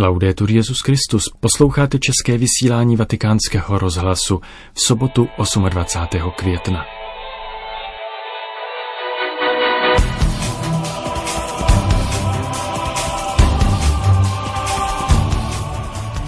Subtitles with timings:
[0.00, 1.24] Laudetur Jezus Christus.
[1.40, 4.40] Posloucháte české vysílání Vatikánského rozhlasu
[4.72, 5.28] v sobotu
[5.68, 6.30] 28.
[6.36, 6.84] května.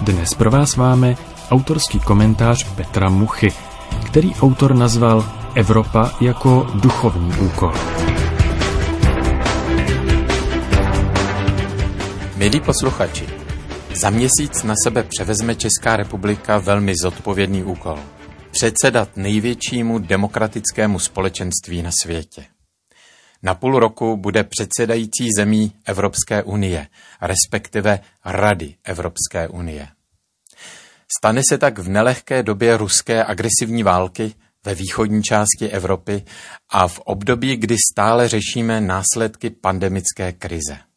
[0.02, 1.16] Dnes pro vás máme
[1.50, 3.52] autorský komentář Petra Muchy,
[4.06, 7.72] který autor nazval Evropa jako duchovní úkol.
[12.36, 13.42] Milí posluchači,
[13.94, 17.98] za měsíc na sebe převezme Česká republika velmi zodpovědný úkol.
[18.50, 22.44] Předsedat největšímu demokratickému společenství na světě.
[23.42, 26.86] Na půl roku bude předsedající zemí Evropské unie,
[27.20, 29.88] respektive Rady Evropské unie.
[31.18, 36.24] Stane se tak v nelehké době ruské agresivní války ve východní části Evropy
[36.70, 40.91] a v období, kdy stále řešíme následky pandemické krize.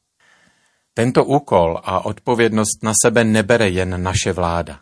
[0.98, 4.80] Tento úkol a odpovědnost na sebe nebere jen naše vláda,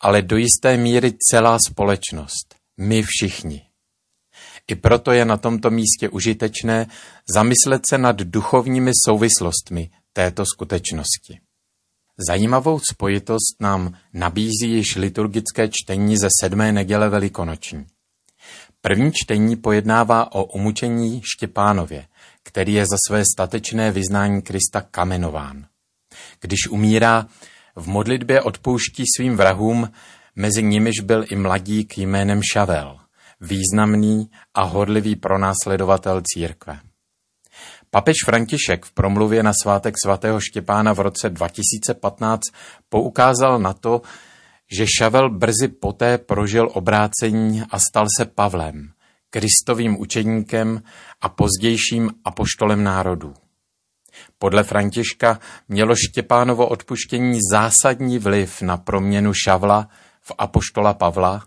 [0.00, 3.62] ale do jisté míry celá společnost, my všichni.
[4.68, 6.86] I proto je na tomto místě užitečné
[7.34, 11.40] zamyslet se nad duchovními souvislostmi této skutečnosti.
[12.28, 17.86] Zajímavou spojitost nám nabízí již liturgické čtení ze sedmé neděle velikonoční.
[18.80, 22.06] První čtení pojednává o umučení Štěpánově,
[22.42, 25.66] který je za své statečné vyznání Krista kamenován.
[26.40, 27.26] Když umírá,
[27.76, 29.90] v modlitbě odpouští svým vrahům,
[30.36, 32.98] mezi nimiž byl i mladík jménem Šavel,
[33.40, 36.80] významný a horlivý pronásledovatel církve.
[37.90, 42.40] Papež František v promluvě na svátek svatého Štěpána v roce 2015
[42.88, 44.02] poukázal na to,
[44.70, 48.92] že Šavel brzy poté prožil obrácení a stal se Pavlem,
[49.30, 50.82] Kristovým učeníkem
[51.20, 53.34] a pozdějším apoštolem národů.
[54.38, 59.88] Podle Františka mělo Štěpánovo odpuštění zásadní vliv na proměnu Šavla
[60.20, 61.44] v apoštola Pavla,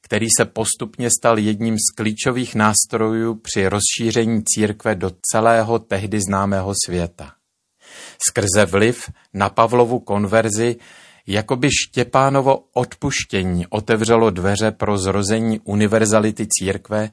[0.00, 6.72] který se postupně stal jedním z klíčových nástrojů při rozšíření církve do celého tehdy známého
[6.86, 7.32] světa.
[8.28, 10.76] Skrze vliv na Pavlovu konverzi
[11.26, 17.10] Jakoby Štěpánovo odpuštění otevřelo dveře pro zrození univerzality církve,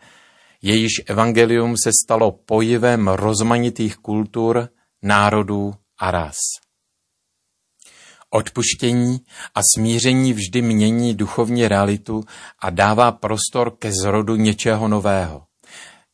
[0.62, 4.70] jejíž evangelium se stalo pojivem rozmanitých kultur,
[5.02, 6.38] národů a ras.
[8.30, 9.20] Odpuštění
[9.56, 12.24] a smíření vždy mění duchovní realitu
[12.60, 15.44] a dává prostor ke zrodu něčeho nového,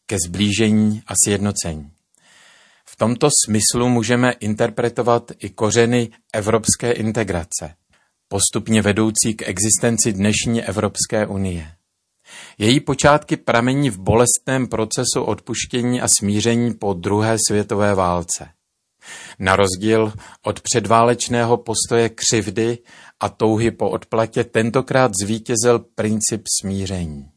[0.05, 1.91] ke zblížení a sjednocení.
[2.85, 7.75] V tomto smyslu můžeme interpretovat i kořeny evropské integrace,
[8.35, 11.72] postupně vedoucí k existenci dnešní Evropské unie.
[12.57, 18.50] Její počátky pramení v bolestném procesu odpuštění a smíření po druhé světové válce.
[19.40, 20.13] Na rozdíl
[20.44, 22.78] od předválečného postoje křivdy
[23.19, 27.34] a touhy po odplatě tentokrát zvítězil princip smíření.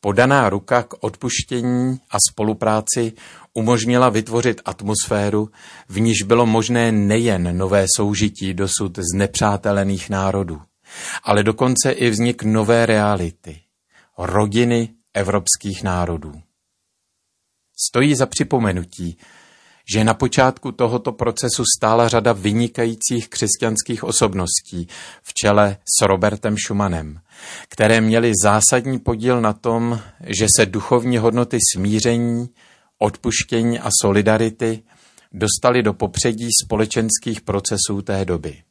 [0.00, 3.12] Podaná ruka k odpuštění a spolupráci
[3.52, 5.50] umožnila vytvořit atmosféru,
[5.88, 10.62] v níž bylo možné nejen nové soužití dosud z nepřátelených národů,
[11.22, 13.60] ale dokonce i vznik nové reality,
[14.18, 16.32] rodiny evropských národů.
[17.76, 19.18] Stojí za připomenutí,
[19.94, 24.88] že na počátku tohoto procesu stála řada vynikajících křesťanských osobností
[25.22, 27.20] v čele s Robertem Schumannem,
[27.68, 30.00] které měly zásadní podíl na tom,
[30.38, 32.48] že se duchovní hodnoty smíření,
[32.98, 34.82] odpuštění a solidarity
[35.32, 38.62] dostali do popředí společenských procesů té doby.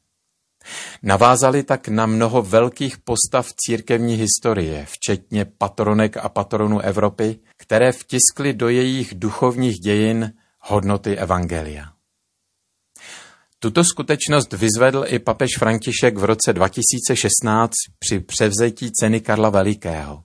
[1.03, 8.53] Navázali tak na mnoho velkých postav církevní historie, včetně patronek a patronů Evropy, které vtiskly
[8.53, 11.93] do jejich duchovních dějin hodnoty Evangelia.
[13.63, 20.24] Tuto skutečnost vyzvedl i papež František v roce 2016 při převzetí ceny Karla Velikého.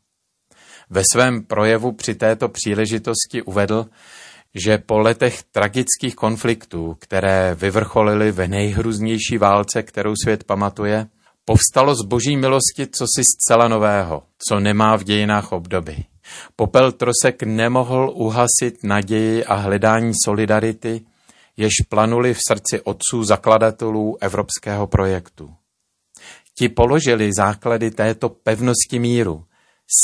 [0.91, 3.87] Ve svém projevu při této příležitosti uvedl,
[4.54, 11.07] že po letech tragických konfliktů, které vyvrcholily ve nejhruznější válce, kterou svět pamatuje,
[11.45, 15.97] povstalo z boží milosti co si zcela nového, co nemá v dějinách obdoby.
[16.57, 21.01] Popel trosek nemohl uhasit naději a hledání solidarity,
[21.59, 25.55] jež planuli v srdci otců zakladatelů evropského projektu.
[26.59, 29.45] Ti položili základy této pevnosti míru,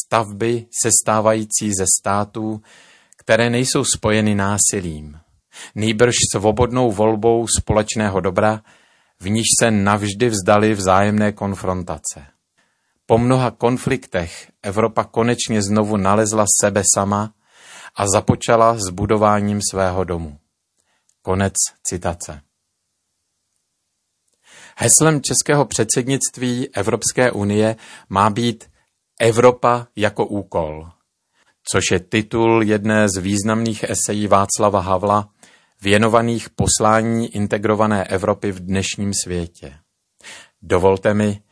[0.05, 2.63] stavby sestávající ze států,
[3.19, 5.19] které nejsou spojeny násilím,
[5.75, 8.61] nýbrž svobodnou volbou společného dobra,
[9.21, 12.27] v níž se navždy vzdali vzájemné konfrontace.
[13.07, 17.35] Po mnoha konfliktech Evropa konečně znovu nalezla sebe sama
[17.97, 20.39] a započala s budováním svého domu.
[21.27, 22.41] Konec citace.
[24.77, 27.77] Heslem českého předsednictví Evropské unie
[28.09, 28.71] má být
[29.21, 30.91] Evropa jako úkol,
[31.73, 35.29] což je titul jedné z významných esejí Václava Havla
[35.83, 39.79] věnovaných poslání integrované Evropy v dnešním světě.
[40.63, 41.43] Dovolte mi,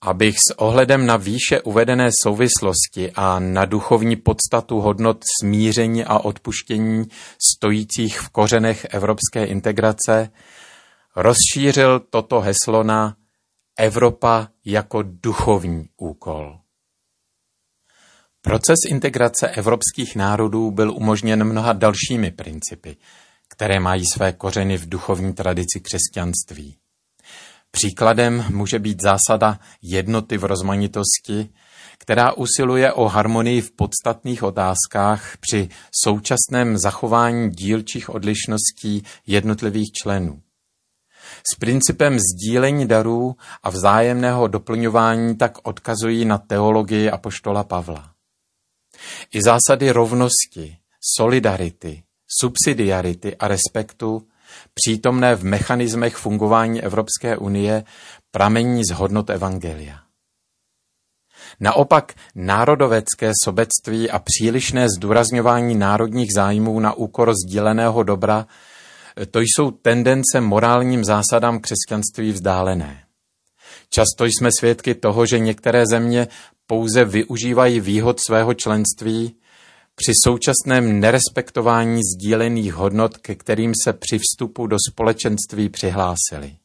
[0.00, 7.04] abych s ohledem na výše uvedené souvislosti a na duchovní podstatu hodnot smíření a odpuštění
[7.52, 10.30] stojících v kořenech evropské integrace
[11.16, 13.16] rozšířil toto heslo na
[13.78, 16.58] Evropa jako duchovní úkol.
[18.40, 22.96] Proces integrace evropských národů byl umožněn mnoha dalšími principy,
[23.48, 26.76] které mají své kořeny v duchovní tradici křesťanství.
[27.76, 31.48] Příkladem může být zásada jednoty v rozmanitosti,
[31.98, 35.68] která usiluje o harmonii v podstatných otázkách při
[36.04, 40.42] současném zachování dílčích odlišností jednotlivých členů.
[41.52, 48.10] S principem sdílení darů a vzájemného doplňování tak odkazují na teologii apoštola Pavla.
[49.34, 50.76] I zásady rovnosti,
[51.16, 52.02] solidarity,
[52.40, 54.26] subsidiarity a respektu,
[54.74, 57.84] přítomné v mechanismech fungování Evropské unie,
[58.30, 59.98] pramení z hodnot Evangelia.
[61.60, 68.46] Naopak národovecké sobectví a přílišné zdůrazňování národních zájmů na úkor sdíleného dobra,
[69.30, 73.02] to jsou tendence morálním zásadám křesťanství vzdálené.
[73.90, 76.28] Často jsme svědky toho, že některé země
[76.66, 79.36] pouze využívají výhod svého členství
[79.96, 86.56] při současném nerespektování sdílených hodnot, ke kterým se při vstupu do společenství přihlásili.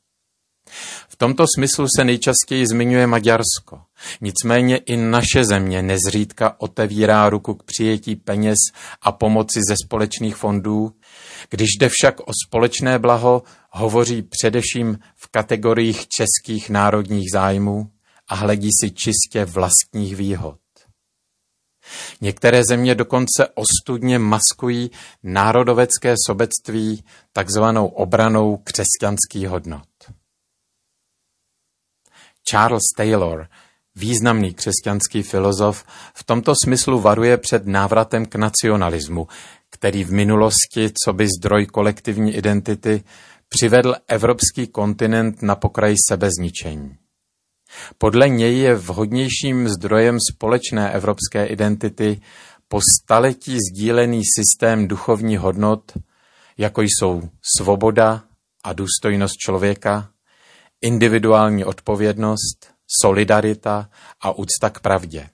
[1.10, 3.81] V tomto smyslu se nejčastěji zmiňuje Maďarsko.
[4.22, 8.57] Nicméně i naše země nezřídka otevírá ruku k přijetí peněz
[9.01, 10.92] a pomoci ze společných fondů,
[11.50, 17.92] když jde však o společné blaho, hovoří především v kategoriích českých národních zájmů
[18.27, 20.61] a hledí si čistě vlastních výhod.
[22.22, 24.92] Některé země dokonce ostudně maskují
[25.24, 27.04] národovecké sobectví
[27.34, 29.88] takzvanou obranou křesťanských hodnot.
[32.50, 33.48] Charles Taylor,
[33.96, 35.84] významný křesťanský filozof,
[36.14, 39.28] v tomto smyslu varuje před návratem k nacionalismu,
[39.70, 43.04] který v minulosti, co by zdroj kolektivní identity,
[43.50, 47.00] přivedl evropský kontinent na pokraj sebezničení.
[47.98, 52.22] Podle něj je vhodnějším zdrojem společné evropské identity
[52.68, 55.92] po staletí sdílený systém duchovní hodnot,
[56.58, 57.22] jako jsou
[57.58, 58.24] svoboda
[58.64, 60.10] a důstojnost člověka,
[60.82, 62.68] individuální odpovědnost,
[63.02, 63.90] solidarita
[64.22, 65.30] a úcta k pravdě.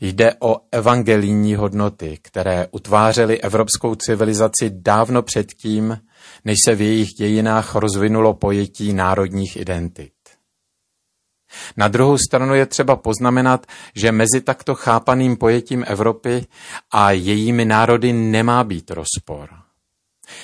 [0.00, 6.00] Jde o evangelijní hodnoty, které utvářely evropskou civilizaci dávno předtím,
[6.44, 10.15] než se v jejich dějinách rozvinulo pojetí národních identit.
[11.76, 16.46] Na druhou stranu je třeba poznamenat, že mezi takto chápaným pojetím Evropy
[16.90, 19.48] a jejími národy nemá být rozpor.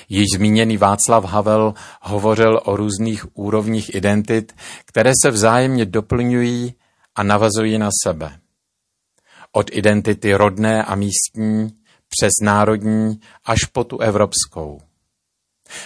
[0.08, 4.52] Již zmíněný Václav Havel hovořil o různých úrovních identit,
[4.84, 6.74] které se vzájemně doplňují
[7.14, 8.38] a navazují na sebe.
[9.52, 11.70] Od identity rodné a místní
[12.08, 14.80] přes národní až po tu evropskou.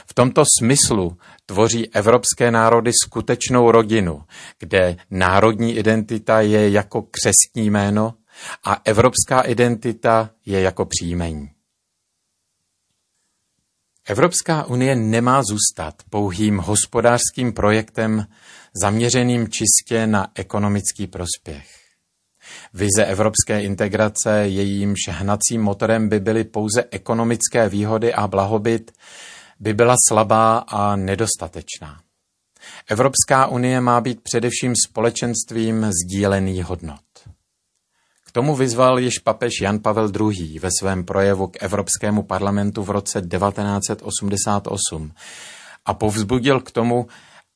[0.06, 1.16] V tomto smyslu
[1.46, 4.22] tvoří evropské národy skutečnou rodinu,
[4.58, 8.14] kde národní identita je jako křestní jméno
[8.64, 11.50] a evropská identita je jako příjmení.
[14.08, 18.26] Evropská unie nemá zůstat pouhým hospodářským projektem
[18.82, 21.66] zaměřeným čistě na ekonomický prospěch.
[22.74, 28.92] Vize evropské integrace, jejímž hnacím motorem by byly pouze ekonomické výhody a blahobyt,
[29.60, 32.00] by byla slabá a nedostatečná.
[32.88, 37.00] Evropská unie má být především společenstvím sdílených hodnot.
[38.26, 40.58] K tomu vyzval již papež Jan Pavel II.
[40.58, 45.12] ve svém projevu k Evropskému parlamentu v roce 1988
[45.86, 47.06] a povzbudil k tomu,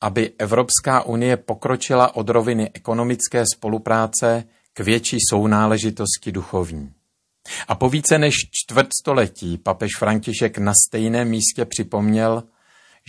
[0.01, 4.43] aby Evropská unie pokročila od roviny ekonomické spolupráce
[4.73, 6.93] k větší sounáležitosti duchovní.
[7.67, 12.43] A po více než čtvrtstoletí papež František na stejném místě připomněl,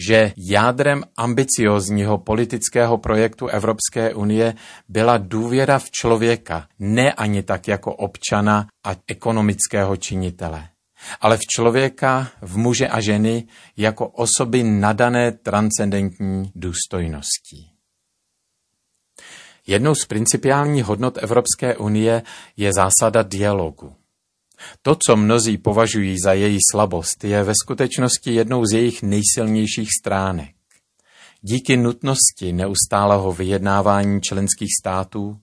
[0.08, 4.54] že jádrem ambiciozního politického projektu Evropské unie
[4.88, 10.68] byla důvěra v člověka, ne ani tak jako občana a ekonomického činitele,
[11.20, 13.46] ale v člověka, v muže a ženy
[13.76, 17.72] jako osoby nadané transcendentní důstojností.
[19.66, 22.22] Jednou z principiálních hodnot Evropské unie
[22.56, 24.01] je zásada dialogu.
[24.82, 30.54] To, co mnozí považují za její slabost, je ve skutečnosti jednou z jejich nejsilnějších stránek.
[31.40, 35.36] Díky nutnosti neustálého vyjednávání členských států,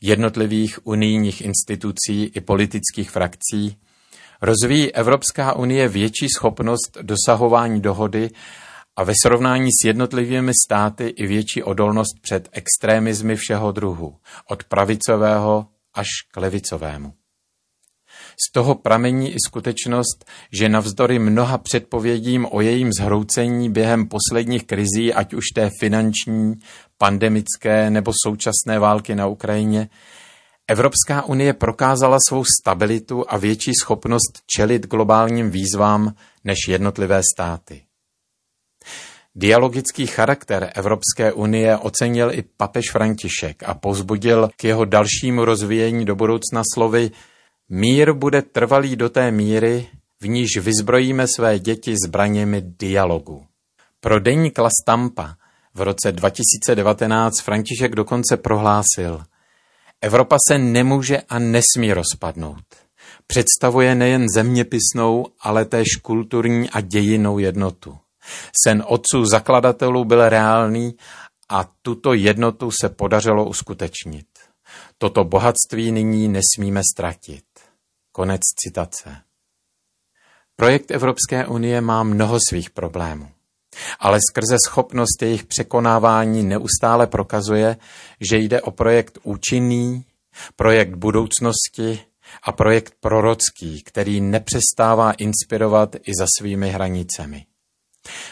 [0.00, 3.76] jednotlivých unijních institucí i politických frakcí
[4.42, 8.30] rozvíjí Evropská unie větší schopnost dosahování dohody
[8.96, 14.16] a ve srovnání s jednotlivými státy i větší odolnost před extrémizmy všeho druhu,
[14.48, 17.19] od pravicového až k levicovému.
[18.48, 25.14] Z toho pramení i skutečnost, že navzdory mnoha předpovědím o jejím zhroucení během posledních krizí,
[25.14, 26.54] ať už té finanční,
[26.98, 29.88] pandemické nebo současné války na Ukrajině,
[30.68, 37.82] Evropská unie prokázala svou stabilitu a větší schopnost čelit globálním výzvám než jednotlivé státy.
[39.34, 46.14] Dialogický charakter Evropské unie ocenil i papež František a pozbudil k jeho dalšímu rozvíjení do
[46.14, 47.10] budoucna slovy
[47.72, 49.88] Mír bude trvalý do té míry,
[50.20, 53.46] v níž vyzbrojíme své děti zbraněmi dialogu.
[54.00, 55.34] Pro deník La Stampa
[55.74, 59.22] v roce 2019 František dokonce prohlásil
[60.00, 62.64] Evropa se nemůže a nesmí rozpadnout.
[63.26, 67.98] Představuje nejen zeměpisnou, ale též kulturní a dějinou jednotu.
[68.64, 70.94] Sen otců zakladatelů byl reálný
[71.48, 74.26] a tuto jednotu se podařilo uskutečnit.
[74.98, 77.49] Toto bohatství nyní nesmíme ztratit.
[78.12, 79.16] Konec citace.
[80.56, 83.28] Projekt Evropské unie má mnoho svých problémů,
[83.98, 87.76] ale skrze schopnost jejich překonávání neustále prokazuje,
[88.20, 90.04] že jde o projekt účinný,
[90.56, 92.00] projekt budoucnosti
[92.42, 97.46] a projekt prorocký, který nepřestává inspirovat i za svými hranicemi.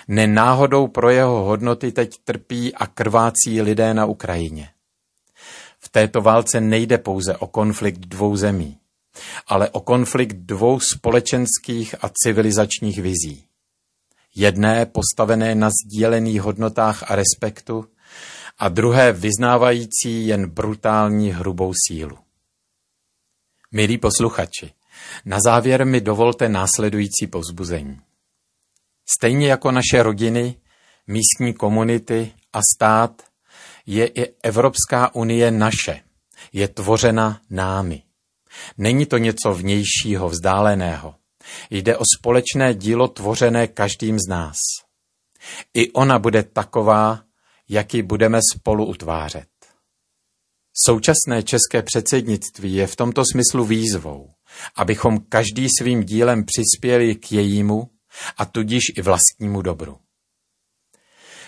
[0.08, 4.70] Nenáhodou pro jeho hodnoty teď trpí a krvácí lidé na Ukrajině.
[5.80, 8.78] V této válce nejde pouze o konflikt dvou zemí,
[9.46, 13.44] ale o konflikt dvou společenských a civilizačních vizí.
[14.34, 17.84] Jedné postavené na sdílených hodnotách a respektu
[18.58, 22.18] a druhé vyznávající jen brutální hrubou sílu.
[23.72, 24.72] Milí posluchači,
[25.24, 28.00] na závěr mi dovolte následující povzbuzení.
[29.18, 30.56] Stejně jako naše rodiny,
[31.06, 33.22] místní komunity a stát,
[33.86, 36.00] je i Evropská unie naše.
[36.52, 38.02] Je tvořena námi.
[38.78, 41.14] Není to něco vnějšího, vzdáleného.
[41.70, 44.56] Jde o společné dílo tvořené každým z nás.
[45.74, 47.22] I ona bude taková,
[47.68, 49.48] jak ji budeme spolu utvářet.
[50.86, 54.30] Současné české předsednictví je v tomto smyslu výzvou,
[54.76, 57.90] abychom každý svým dílem přispěli k jejímu
[58.36, 59.98] a tudíž i vlastnímu dobru.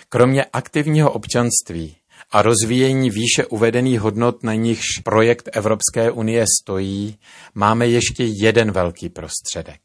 [0.09, 1.97] Kromě aktivního občanství
[2.31, 7.17] a rozvíjení výše uvedených hodnot, na nichž projekt Evropské unie stojí,
[7.55, 9.81] máme ještě jeden velký prostředek.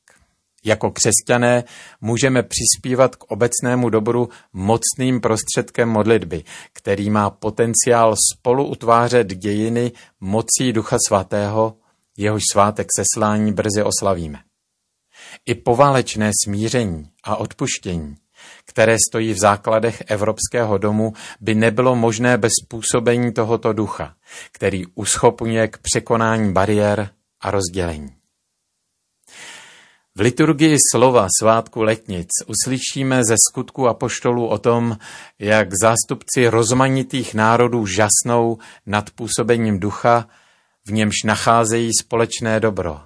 [0.65, 1.65] Jako křesťané
[2.01, 10.73] můžeme přispívat k obecnému dobru mocným prostředkem modlitby, který má potenciál spolu utvářet dějiny mocí
[10.73, 11.77] Ducha Svatého,
[12.17, 14.39] jehož svátek seslání brzy oslavíme.
[15.47, 18.17] I poválečné smíření a odpuštění,
[18.65, 24.15] které stojí v základech Evropského domu, by nebylo možné bez působení tohoto ducha,
[24.53, 27.11] který uschopňuje k překonání bariér
[27.41, 28.17] a rozdělení.
[30.15, 34.97] V liturgii slova svátku letnic uslyšíme ze skutku apoštolů o tom,
[35.39, 40.29] jak zástupci rozmanitých národů žasnou nad působením ducha,
[40.87, 43.01] v němž nacházejí společné dobro,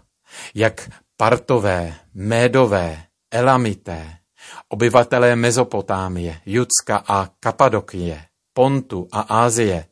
[0.55, 4.20] jak partové, médové, elamité,
[4.69, 9.87] obyvatelé Mezopotámie, Judska a Kapadokie, Pontu a Ázie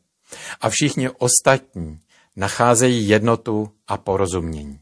[0.61, 1.99] a všichni ostatní
[2.35, 4.79] nacházejí jednotu a porozumění.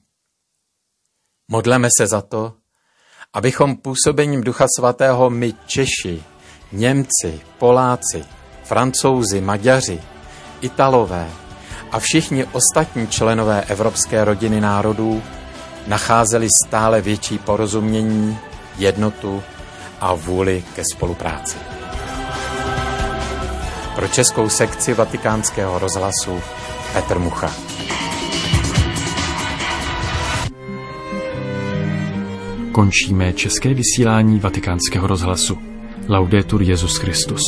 [1.47, 2.53] Modleme se za to,
[3.33, 6.23] abychom působením Ducha Svatého my Češi,
[6.71, 8.25] Němci, Poláci,
[8.63, 10.01] Francouzi, Maďaři,
[10.61, 11.31] Italové
[11.91, 15.23] a všichni ostatní členové Evropské rodiny národů
[15.87, 18.39] nacházeli stále větší porozumění,
[18.77, 19.43] jednotu
[20.01, 21.57] a vůli ke spolupráci.
[23.95, 26.41] Pro českou sekci vatikánského rozhlasu
[26.93, 27.51] Petr Mucha.
[32.71, 35.57] Končíme české vysílání vatikánského rozhlasu.
[36.09, 37.41] Laudetur Jezus Christus.